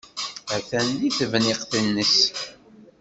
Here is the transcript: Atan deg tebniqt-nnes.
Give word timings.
Atan 0.55 0.87
deg 0.99 1.13
tebniqt-nnes. 1.19 2.17